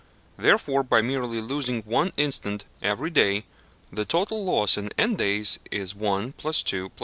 Wherefore 0.35 0.81
by 0.81 1.03
merely 1.03 1.41
losing 1.41 1.83
one 1.83 2.11
instant 2.17 2.65
every 2.81 3.11
day 3.11 3.45
the 3.93 4.03
total 4.03 4.43
loss 4.43 4.75
in 4.75 4.89
n 4.97 5.13
days 5.13 5.59
is 5.69 5.93
(1 5.93 6.33
+ 6.37 6.37
2 6.41 6.41
+ 6.53 6.63
3 6.63 6.89
+... 6.89 6.93